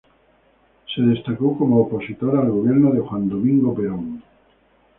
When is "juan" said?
3.01-3.29